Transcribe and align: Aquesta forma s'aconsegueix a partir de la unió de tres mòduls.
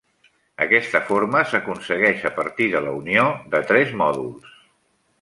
Aquesta 0.63 1.01
forma 1.09 1.43
s'aconsegueix 1.51 2.25
a 2.31 2.33
partir 2.39 2.71
de 2.77 2.83
la 2.89 2.97
unió 3.05 3.27
de 3.55 3.65
tres 3.73 3.97
mòduls. 4.05 4.61